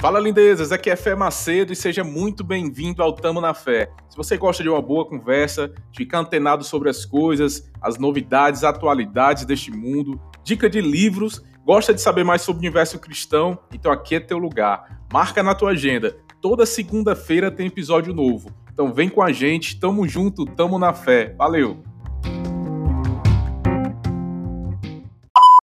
[0.00, 3.92] Fala lindezas, aqui é Fé Macedo e seja muito bem-vindo ao Tamo na Fé.
[4.08, 8.64] Se você gosta de uma boa conversa, de ficar antenado sobre as coisas, as novidades,
[8.64, 13.92] atualidades deste mundo, dica de livros, gosta de saber mais sobre o universo cristão, então
[13.92, 15.02] aqui é teu lugar.
[15.12, 16.16] Marca na tua agenda.
[16.40, 18.50] Toda segunda-feira tem episódio novo.
[18.72, 21.34] Então vem com a gente, tamo junto, tamo na fé.
[21.36, 21.89] Valeu!